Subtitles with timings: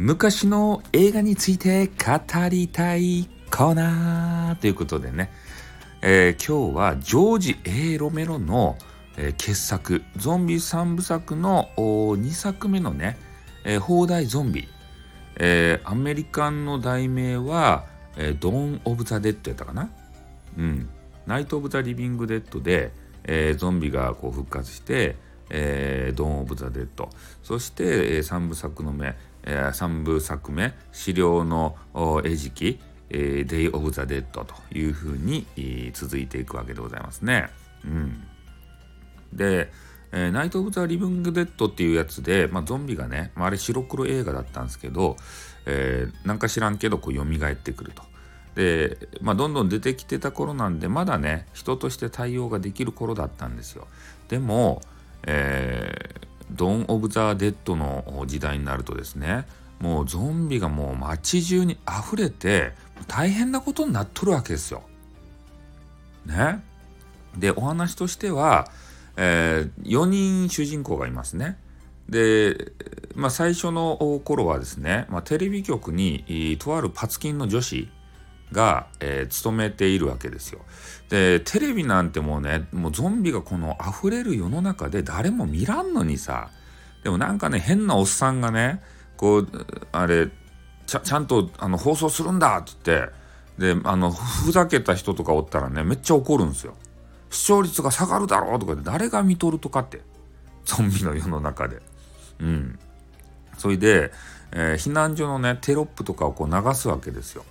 [0.00, 1.92] 昔の映画について語
[2.48, 5.32] りたいコーナーということでね、
[6.02, 8.78] えー、今日はジョージ・ A・ ロメロの、
[9.16, 13.18] えー、傑作ゾンビ3部作の2作目のね、
[13.64, 14.68] えー、放題ゾンビ、
[15.34, 17.86] えー、アメリカンの題名は、
[18.16, 19.90] えー、ドーン・オブ・ザ・デッドやったかな。
[20.56, 20.88] うん。
[21.26, 22.92] ナイト・オブ・ザ・リビング・デッドで、
[23.24, 25.16] えー、ゾンビがこう復活して、
[25.50, 27.10] えー、ドーン・オブ・ザ・デッド。
[27.42, 31.76] そして、えー、3部作の目、えー、3部作目死霊の
[32.24, 32.78] えじき、
[33.10, 35.46] えー、デイ・オブ・ザ・デッドというふうに、
[35.94, 37.48] 続いていくわけでございますね。
[37.84, 38.24] うん、
[39.32, 39.70] で、
[40.12, 45.16] えー、ナイト・オブ・ザ・リビング・デッドっていうやつで、まあ、ゾンビがね、まあ、あれ白黒映画だったんですけど、
[45.66, 48.02] えー、なんか知らんけどこう蘇ってくると。
[48.54, 53.86] で、まあ、どんどん出てきてた頃なんでまだね人として対応ができる頃だったんですよ。
[54.28, 54.80] でも、
[55.26, 55.94] え、
[56.50, 59.46] ドン・オブ・ザ・デッドの時代になるとですね
[59.80, 62.72] もうゾンビがもう街中に溢れて
[63.06, 64.82] 大変なことになっとるわけですよ。
[66.26, 66.62] ね。
[67.36, 68.68] でお話としては、
[69.16, 71.58] えー、4人主人公がいますね。
[72.08, 72.72] で、
[73.14, 77.88] まあ、最初の頃はですね、まあ、テレビ局にとあるパツキンの女子
[78.52, 80.60] が、えー、勤めているわけですよ。
[81.08, 86.50] でテレビなんてもうねもうゾンビがこの溢れる世の中で誰も見らんのにさ
[87.02, 88.82] でもなんかね変なおっさんがね
[89.16, 89.48] こう
[89.92, 90.28] あれ
[90.86, 93.12] ちゃんとあの放送するんだって言って
[93.58, 96.74] であのふざけた人とかおったらねめっちゃ怒るんですよ。
[97.30, 100.00] 視聴率が下がるだろうとかで誰が見とるとかって
[100.64, 101.80] ゾンビの世の中で。
[102.40, 102.78] うん。
[103.58, 104.12] それで、
[104.52, 107.44] えー、避難所のねテロップとかをこう流すわけですよ。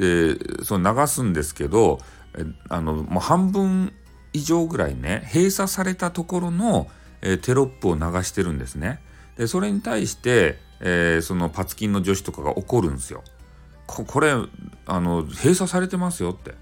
[0.00, 2.00] でその流すんですけど
[2.70, 3.92] あのもう半分
[4.32, 6.88] 以上ぐらいね閉鎖されたところの、
[7.20, 9.00] え、テロップを流してるんですね。
[9.36, 13.22] でそれに対して、えー、そのパツキンの女子とかが怒るんですよ。
[13.86, 14.32] ここれ
[14.86, 16.54] あの閉鎖されてますよって。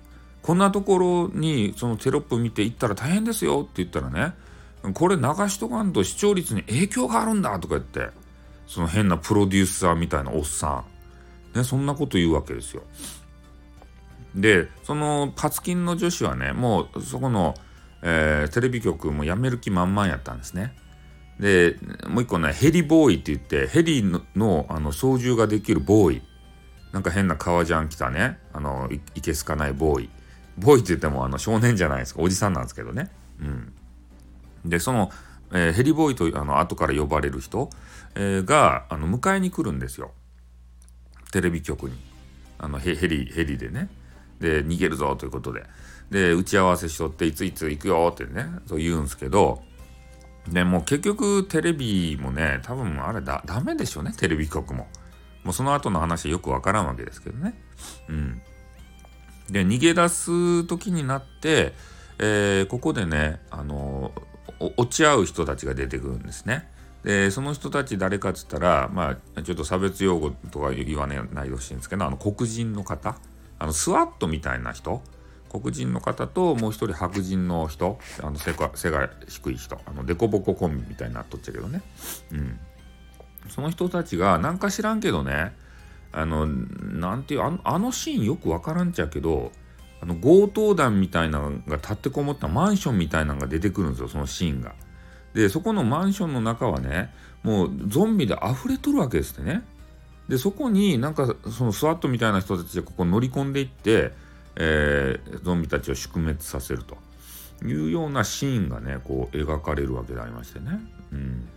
[0.42, 4.32] こんなところにそのテロップ見て行ったら大変ですよって言ったらね
[4.94, 8.08] これ流しとかんと視聴率に影響があるんだとか言って
[8.66, 10.84] その変なプロデューサーみたいなおっさ
[11.54, 12.82] ん、ね、そんなこと言うわけですよ。
[14.34, 17.54] でそのパツキンの女子はねもうそこの、
[18.02, 20.76] えー、テレビ局も辞める気満々やったんですね。
[21.40, 21.76] で
[22.08, 26.22] もう一個ねヘリボーイって言ってヘリのあの操縦ができるボーイ。
[26.92, 28.38] なんか変な革ジャン着たね。
[28.52, 30.10] あのいけすかないボーイ。
[30.56, 32.22] ボーイって言ってもあの少年じゃないですか。
[32.22, 33.10] おじさんなんですけどね。
[33.40, 33.72] うん、
[34.64, 35.10] でその、
[35.52, 37.70] えー、ヘリボーイとあの後から呼ばれる人、
[38.14, 40.12] えー、があの迎えに来るんですよ。
[41.30, 41.96] テレビ局に。
[42.58, 43.88] あのヘリヘリでね。
[44.40, 45.64] で逃げるぞということで。
[46.10, 49.62] で打ち合わせしとっていついつ行くよってねそう言うんですけど。
[50.48, 54.88] でも結局テレビもね多分あれだダメでしょうねテレビ局も。
[55.44, 57.54] もうその後の話はよくわからんわけですけどね。
[58.08, 58.42] うん。
[59.50, 61.74] で逃げ出す時になって、
[62.18, 64.12] えー、ここでねあの
[64.76, 66.70] 落ち合う人たちが出てくるんですね。
[67.04, 73.16] でその人たち誰かっつったらまあちょっと差別用語とか言わないでほしいんですけどあの黒人の方。
[73.58, 75.02] あのスワットみたいな人？
[75.50, 77.98] 黒人の方ともう一人白人の人？
[78.22, 79.80] あの背が背が低い人。
[79.86, 81.82] あのデコボココンビみたいになっとっちゃうけどね、
[82.32, 82.58] うん、
[83.48, 85.54] その人たちがなんか知らんけどね。
[86.10, 89.52] あのなんていうあのあのシーンよくわからんちゃうけど
[90.00, 94.74] あの強盗団みたいなのが立ってこもったマンションみたいなのが出てくるんですよそのシーンが。
[95.34, 99.62] でそこのマンションの中はねもうゾンビで溢れとるわけですってね。
[100.28, 104.12] でそこになんかそのスワットみたいな人たちがここ乗り込んでいって、
[104.56, 106.96] えー、ゾンビたちを宿滅させると。
[107.64, 110.78] いうようなシーンがねこう描かれるわけでありましてね。
[111.12, 111.48] うん。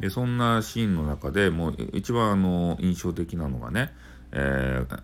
[0.00, 3.94] でそんなシーンの中でもう一番あの印象的なのがね、
[4.32, 5.02] えー、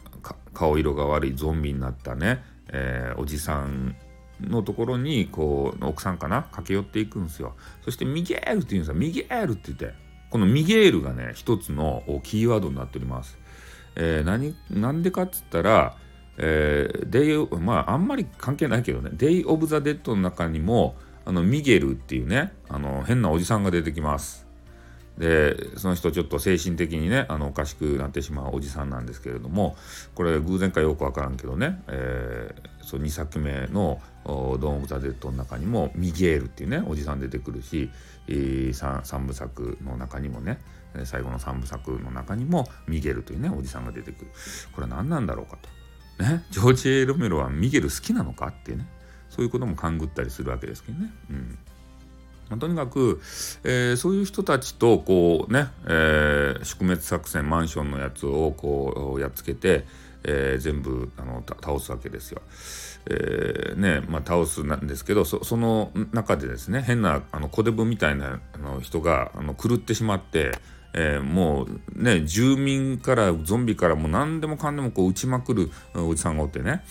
[0.52, 3.94] 顔色が悪いゾンビになったね、えー、おじさん
[4.40, 6.42] のところにこう奥さんかな？
[6.42, 7.54] 駆け寄っていくんですよ。
[7.84, 8.94] そしてミゲールって言うんですよ。
[8.94, 10.05] ミゲールって言って。
[10.36, 13.38] このミゲールがね、一つのキーワードになっております。
[13.94, 15.96] えー、何、なんでかっつったら、
[16.36, 20.94] えー、デイ、まあ、あんまり関係ないけどね、デイ・オブ・ザ・デッドの中にも、
[21.24, 24.45] あの、ミゲルっていうね、あの、変なおじさんが出てきます。
[25.18, 29.76] でその人ちょっと精神的にねあのおかしくなってしまうおじさんなんですけれども
[30.14, 37.90] これ偶然かよく分からんけどね、えー、そ2作目の「ドーン・オブ・ザ・デッド」の中にもミゲールっていうねおじさん出てくるし、
[38.28, 40.58] えー、3, 3部作の中にもね
[41.04, 44.30] 最後の3部作の中にもミゲルというねおじさんが出てくる
[44.74, 45.76] これ何なんだろうかと。
[46.22, 48.88] ね、ジョージ・エロメロはミゲル好きなのかっていうね
[49.28, 51.12] そういうことも勘ぐったりするわけですけどね。
[51.30, 51.58] うん、
[52.58, 53.20] とにかく、
[53.64, 59.84] えー、そういう人たちとこうね、えー、宿滅作戦マンションのやつをこうやっつけて、
[60.22, 62.42] えー、全部あの倒すわけですよ。
[63.08, 70.52] えー、ねまあ、倒すなんですけどその中でですね変なあの小デブみたいなあの人があの狂ってしまって、
[70.92, 76.84] えー、もうね住民からゾンビからもう何でもかんでもこう撃ちまくるおじさんがおってね。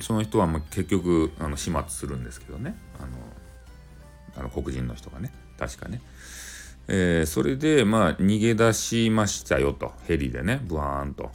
[0.00, 2.76] その人はまあ結局あの始末するんですけどね。
[2.98, 3.08] あの
[4.36, 6.00] あの黒人の人がね確かね。
[6.88, 11.30] えー、それでまあ逃げ出しましたよとヘリでねブワーンと。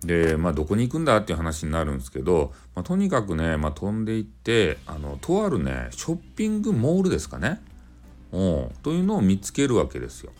[0.00, 7.60] でまあどこに行くんだっていう話になるんですけど、まあ、とにかくね、まあ、飛んでいってあのとあるねショッピングモールですかね、
[8.30, 10.32] うん、というのを見つけるわけですよ。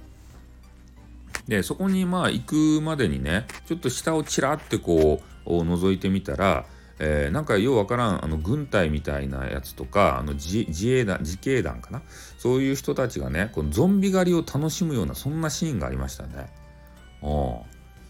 [1.48, 6.66] でそこにまあ行くまでにねちょっと下をちらってこう覗いてみたら
[7.00, 12.02] えー、なんかようわからんあの軍隊みたいなやつとかあの自衛団自警団かな？
[12.38, 16.50] そういう人たちがねこのゾンビ狩りを楽しむようなそんなシーンがありましたね。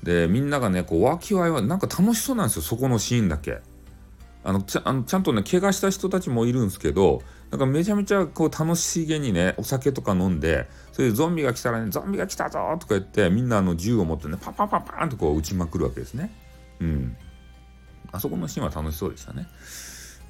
[0.03, 3.61] でみんながねこうわきわいはなんか楽しそうなんですよそこのシーンだけ。
[4.45, 16.31] あのちゃあのちゃんとね怪我した人たちもいるんですけどなんかめちゃめちゃこう楽しげにねお酒とか飲んでそれでゾンビが来たらねゾンビが来たぞとか言ってみんなあの銃を持ってねパンパンパンパンとこう撃ちまくるわけですね。
[16.81, 17.17] うん
[18.13, 19.49] あそこのシーンは楽しそうでしたね。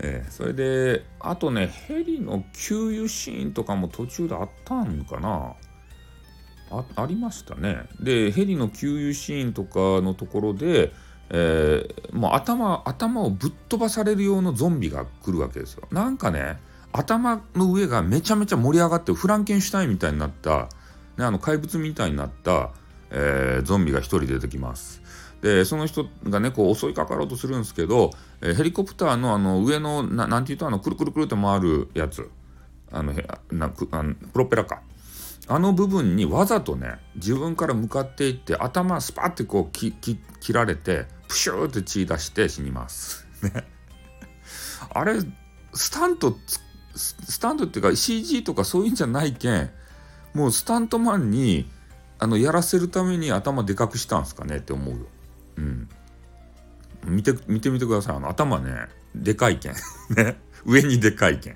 [0.00, 5.54] えー、それで、あとね、ヘリの給油シーンとかも途中であったんかな
[6.70, 7.84] あありましたね。
[8.00, 10.92] で、ヘリの給油シーンとかのところで、
[11.30, 15.88] えー、もう頭、頭をぶっ飛ばされる用のゾンビが来るわけですよ。
[15.90, 16.58] なんかね、
[16.92, 20.69] 頭の上がめちゃめちゃ盛り上がってフランケンシュタインみたいになった、
[21.16, 22.70] ね、あの怪物みたいになった、
[23.10, 25.02] えー、ゾンビが1人出てきます。
[25.43, 32.29] でその人がねこう襲いかかろうとするんですけど、えー、ヘリコプターのあの上のななんていうとあのくるくるくるって回るやつ
[32.90, 33.12] あの
[33.52, 34.82] なくあのプロペラか
[35.46, 43.26] あの部分にわざとね自分から向かっていって頭スパッてこうきき切られてプシューって血出して死にます。
[43.43, 43.64] ね、
[44.90, 45.20] あれ
[45.73, 46.37] スタント
[46.94, 49.70] スタントっていうか CG とかそういうんじゃないけん
[50.35, 51.70] もうスタントマンに
[52.19, 55.06] あのやらせるために頭でかくしたんすかねって思うよ。
[57.08, 58.16] 見て、見てみてください。
[58.16, 59.75] あの、頭ね、でかいけん。
[60.16, 60.40] ね。
[60.64, 61.52] 上にでかいけん。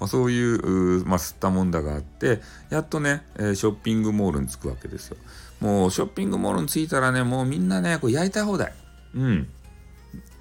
[0.00, 2.40] まあ、そういう、まあ、吸ったもんだがあって、
[2.70, 5.16] やっとね、えー、ショッピングモールに着くわけですよ。
[5.60, 8.74] もう、ショッピングモールに着いたらね、もうみんなね、こう焼いた放題。
[9.14, 9.48] うん。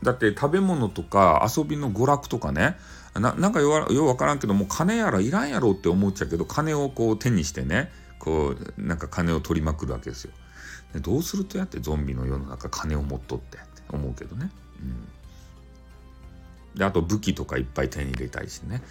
[0.04, 2.78] だって食べ物とか遊びの娯楽とかね、
[3.14, 10.32] ななんかようわからんけどもう金やらいらんやろって思っちゃうけど金をこう手にしてねこうなんか金を取りまくるわけですよ。
[10.94, 13.58] でどうするとやってゾンビの世の中金を持っとって
[13.96, 14.52] 思うけどね。
[14.82, 16.78] うん。
[16.78, 18.82] であと武器とかいっぱい手に入れたいしね。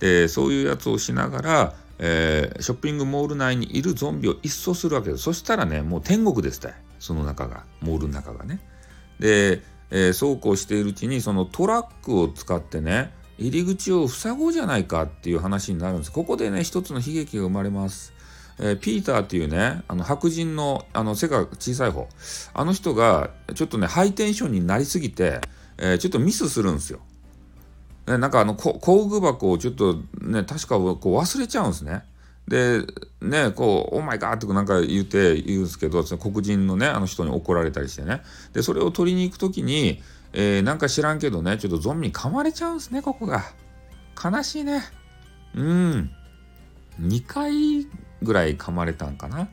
[0.00, 6.74] でそういうやつをしながら、えー、ショッピングモール内にいるゾンビを一掃するわけですそしたらねもう天国ですって。
[6.98, 7.64] その中が。
[7.80, 8.60] モールの中がね。
[9.20, 16.12] で、えー、そうこうしているうちにそのトラックを使ってね入り口を塞ごうじゃないかっていう話になるんです。
[16.12, 18.12] ここでね一つの悲劇が生まれます。
[18.60, 22.08] えー、ピーターっていうね、あの白人のあの背が小さい方、
[22.54, 25.40] あの人がちょっとね、ハイテンションになりすぎて、
[25.78, 27.00] えー、ちょっとミスするんですよ。
[28.06, 32.02] ね、なんかあの工具箱をちょっとね、確かこう忘れちゃうんですね。
[32.48, 32.80] で、
[33.20, 38.22] ね、こう、オーマイガーってなんか言うて言うんですけど、その黒人のね、あの人に怒られたりしてね。
[38.54, 40.02] で、それを取りに行く時に、
[40.32, 43.44] えー、なんか知らんけどね、ちょっとゾンビに噛まれちゃうんですね、ここが。
[44.22, 44.82] 悲しいね。
[45.54, 46.10] うん。
[47.00, 47.86] 2回
[48.22, 49.48] ぐらい噛まれたんかな、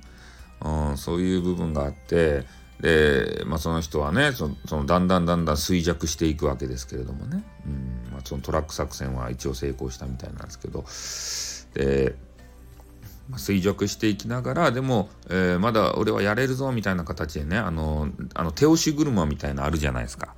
[0.89, 2.45] うん、そういう部分があって
[2.79, 10.86] で、まあ、その人はねそのだんだんだんだん衰弱していくわけですけれどもね、うんまあ、そのトラック作戦は一応成功したみたいなんですけど。
[11.75, 12.15] で、
[13.29, 20.36] まあ、衰弱していきながらでも、えー、まだ俺はやれるぞみたいな形でねあのあの手押し車みたいなあるじゃないですか。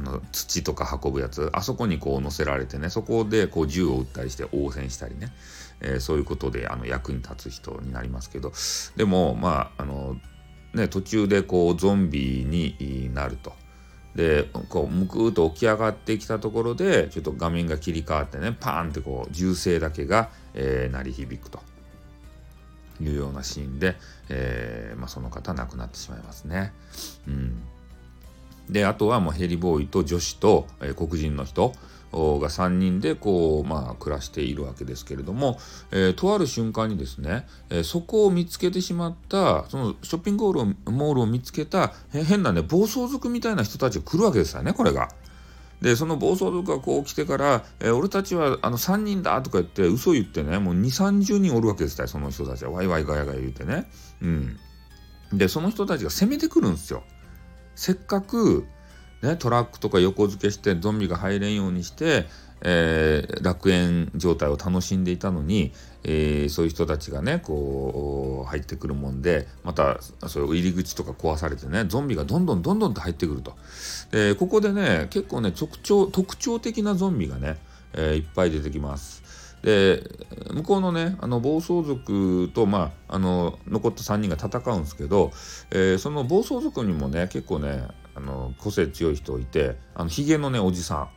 [0.00, 5.30] あの土とか運ぶやつあそこにこう乗せられてねそこでこう銃を撃ったりして応戦したりね、
[5.80, 8.50] えー、そういうことであの役に立つ人になりますけど
[8.96, 10.16] でもまああの
[10.72, 13.52] ね途中でこうゾンビになると。
[14.16, 21.60] でこうむくーと起き上がってきたところでちょっと画面が切り替わってねパーンってこう銃声だけが、えー、鳴り響くと
[23.00, 23.94] いうようなシーンで、
[24.28, 26.72] えーまあ、その方亡くなってしまいますね。
[27.28, 27.62] うん
[28.70, 31.74] であとはもうヘリボーイと女子と、え、黒人の人
[32.12, 35.58] が3人でこう、まあ、暮らしているわけですけれども、
[35.92, 45.08] えー、とある瞬間にですね、えー、そこを見つけてしまったそのショッピングールモールを見つけた変なね暴走族みたいな人たちが来るわけですよねこれが。
[45.80, 53.90] でその暴走族がこう来てから「えー、俺たちはあの3人だ」とか言って嘘言ってねもう2 3 0人おるわけですよその人たちはワイワイガヤガヤ言うてね。
[54.20, 54.58] うん、
[55.32, 57.02] でその人たちが攻めてくるんですよ。
[57.80, 58.66] せっかく
[59.22, 62.26] ね、トラックとか横付けしてゾンビが入れんようにして、
[62.60, 65.72] えー、楽園状態を楽しんでいたのに、
[66.04, 73.56] えー、そういう人たちがねこう入ってくるもんでまたそういう入り口とか壊されてねゾンビがどんどんどんどんと入ってくると。
[74.10, 77.56] でここでね結構ね特徴特徴的なゾンビがね、
[77.94, 79.22] えー、いっぱい出てきます。
[79.62, 80.02] で
[80.52, 85.32] 向こうのねあの暴走族と、まあ、あの残った3人が戦うんですけど、
[85.70, 91.08] えー、その暴走族にもね結構ねあの個性強い人いてあのヒゲのねおじさ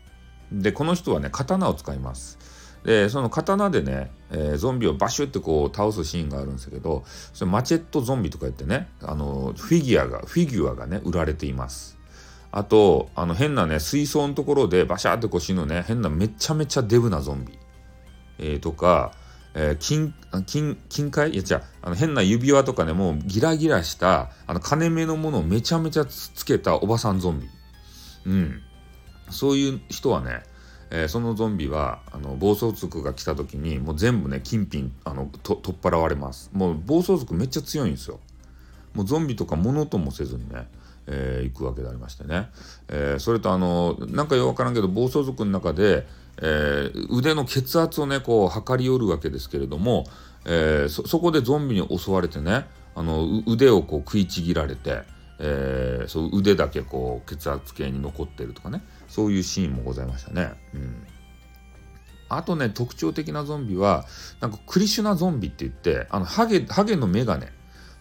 [0.52, 0.62] ん。
[0.62, 2.38] でこの人はね刀を使います。
[2.84, 11.98] でその刀でね、えー、ゾンビをバシュってこう倒すシーンがあるんですけどそれマチェットゾンビとか言ってねあのフィギュアがフィギュアがね売られています。
[12.52, 17.58] あとあの変なね水槽のところでバシャーってこう死ぬね変なめちゃめちゃデブなゾンビ、
[18.40, 19.12] えー、とか、
[19.54, 20.14] えー、金
[20.46, 21.32] 金金塊？
[21.34, 27.48] いやじゃあの変な指輪とかねもうギラギラしたあの金目のものをめちゃめちゃつけたおばさんゾンビ。
[28.26, 28.62] うん。
[29.30, 30.44] そういう人はね、
[30.92, 36.50] えー、そのゾンビはあの暴走族が来た時にもう全部ね金品あのと取っ払われます。
[36.54, 38.20] もう暴走族めっちゃ強いんですよ。
[38.94, 40.68] もうゾンビとかものともせずにね、
[41.08, 42.50] えー、行くわけでありましてね、
[42.90, 46.06] えー、それとあのなんかよくわからんけど暴走族の中で、
[46.42, 50.06] えー、腕の血圧をねこう測り寄るわけですけれども、
[50.46, 55.04] えー、そこでゾンビに襲われてねあの腕をこう食いちぎられて、
[55.40, 60.52] えー、そう腕だけこう血圧計に残ってるとかねそういうシーンもございましたね。
[60.74, 61.08] うん
[62.30, 64.06] あとね特徴的なゾンビは
[64.40, 67.52] なんかクリシュナゾンビって言ってあのハゲハゲのメガネ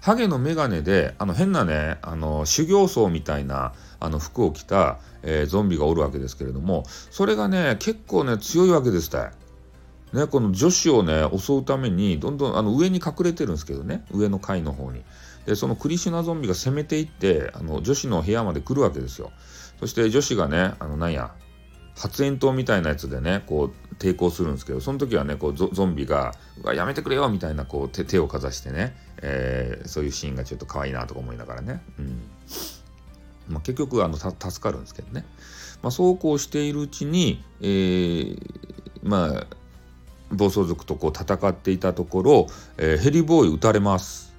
[0.02, 9.32] ハゲのメガネであの変なねあの修行僧みたいなあの服を着た、えー、ゾンビがおるわけですけれどもそれがね結構ね強いわけですた
[10.12, 15.02] ね、この女子をね襲うためにどんどんあの上に隠れてるんですけどね上の階の方に。
[15.46, 19.32] でそのクリシュナゾンビが攻めていってあの女子の部屋まで来るわけですよ。
[19.82, 21.32] そして女子がね、あの、なんや、
[21.96, 31.82] 発煙筒みたいなやつでね、こう、抵抗するんですけど、その時はね、こうゾ、ンビが、うわ、やめてくれよみたいな、こう手、手をかざしてね、えー、そういうシーンがちょっと可愛いなとか思いながらね。
[31.98, 32.20] うん。
[33.48, 34.32] まあ、結局、あの、助
[34.62, 35.24] かるんですけどね。
[35.82, 38.38] まあ、そうこうしているうちに、えー、
[39.02, 39.46] まあ、
[40.30, 42.46] 暴走族とこう戦っていたところ、
[42.78, 44.32] えー、ヘリボーイ撃たれます。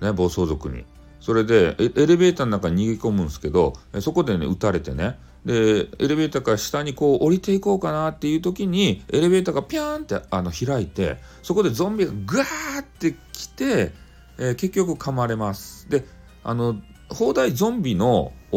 [0.00, 0.84] ね、暴走族に。
[1.20, 13.92] それでエレベーターの中に逃げ込むんですけどそこでね撃たれてねでエレベーターから下にこう降りていこうかなっていう時にエレベーターがピャーンってあの開いてそこでゾンビがグワーって来て、
[14.38, 15.88] えー、結局噛まれます。
[15.88, 16.04] で
[16.44, 16.76] あの
[17.08, 18.56] 放題ゾンビのパ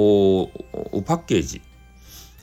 [1.15, 1.61] ッケージ。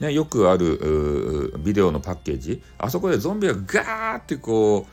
[0.01, 2.63] ね、よくあるビデオのパッケージ。
[2.79, 4.87] あそこでゾンビがガーってこ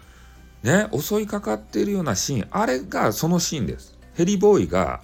[0.64, 2.48] うね襲いかかっているようなシーン。
[2.52, 3.98] あれがそのシーンです。
[4.16, 5.02] ヘリボーイが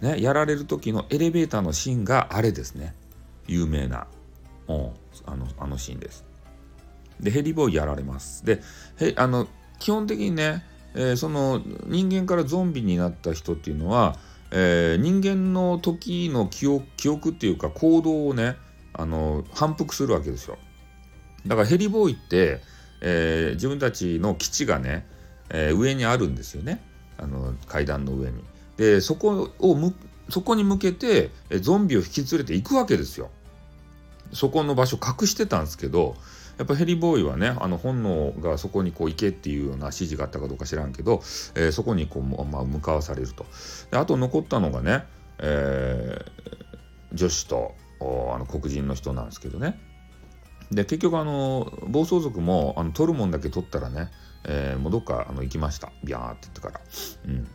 [0.00, 2.94] ね、やられる時のエレベーターのシーンがあれですね。
[3.50, 4.06] 有名な、
[5.26, 6.24] あのあのシーンです。
[7.20, 8.44] でヘリボーイやられます。
[8.46, 8.62] で
[8.98, 10.64] へあの基本的にね、
[10.94, 14.16] えー、その人間からゾンビになった人っていうのは、
[14.52, 18.56] えー、人間の時の記憶記憶っていうか行動をね
[18.92, 20.56] あの反復するわけですよ。
[21.46, 22.60] だからヘリボーイって、
[23.00, 25.06] えー、自分たちの基地がね、
[25.48, 26.82] え上にあるんですよね
[27.16, 28.44] あの階段の上に。
[28.76, 29.94] でそこをむ
[30.28, 31.30] そこに向けて
[31.60, 33.30] ゾンビを引き連れていくわけですよ。
[34.32, 36.16] そこの場所隠してたんですけど
[36.58, 41.22] やっぱヘリボーイはねあの本能がそこにこう行けっていうような指示があったかどうか知らんけど、
[41.54, 43.46] えー、そこにこう、まあ、向かわされると。
[43.90, 45.04] であと残ったのがね、
[45.38, 48.04] えー、女子とあ
[48.38, 49.80] の黒人の人なんですけどね。
[50.70, 54.10] で結局あの暴走族もあの取るもんだけ取ったらね、
[54.44, 55.90] えー、もうどっかあの行きました。
[56.04, 56.80] ビャーって言ってから。
[57.26, 57.48] うん。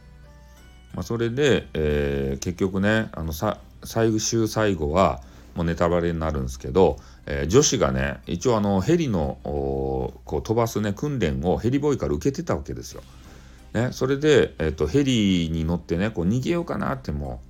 [0.96, 5.22] まあ、それで、えー、結局ねあのさ最終最後は
[5.56, 13.02] もうネタバレになるんですけど、えー、女子がね一応あのヘリのこう飛ばすね訓練をヘリボーイから受けてたわけですよ。
[13.74, 17.42] ね、それで、えーと、ヘリに乗ってねこう逃げようかなっても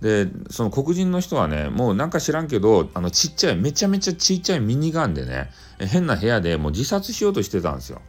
[0.00, 8.00] でその黒人の人はねもうなんか知らんけどあのちっちゃいめちゃめちゃちっちゃいミニガンでね変な部屋でもう自殺しようとしてたんですよ。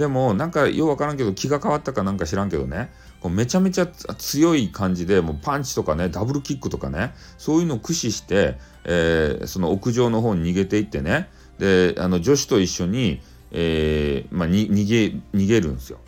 [0.00, 2.90] でもなんかようわからんけど気が変わったかなんか知らんけどね。
[3.20, 11.28] こうめちゃめちゃ強い感じでもうパンチとかねダブルキックとかねそういうのを駆使して、えー、その屋上の方に逃げていってね。
[11.58, 15.98] であの女子と一緒に、えーまあ、に逃げ逃げるんですよ。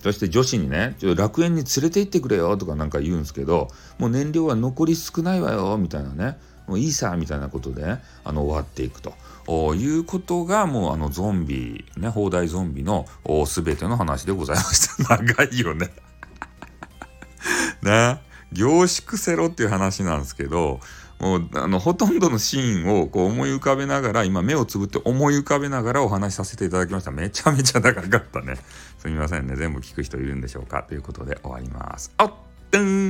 [0.00, 6.36] そして女子にね、ちょ楽園に連れて行ってくれよとかなんか言うんですけど、もう燃料は残り少ないわよみたいなね、
[6.66, 9.14] もういいさみたいなことで、あの終わっていくと。
[9.48, 15.16] いうことがもうあのゾンビね放題ゾンビの全ての話でございました。
[15.18, 15.90] 長いよね。
[17.82, 18.20] ね。
[18.52, 20.78] 凝縮せろっていう話なんですけど
[21.18, 27.10] もうあのほとんどのシーンをこう思い浮かべながら今目をつぶって思い浮かべながらお話しさせていただきました。
[27.10, 28.56] めちゃめちゃ長かったね。
[28.98, 29.56] すみませんね。
[29.56, 30.82] 全部聞く人いるんでしょうか。
[30.82, 32.12] ということで終わります。
[32.18, 32.32] あっ、
[32.78, 33.03] ん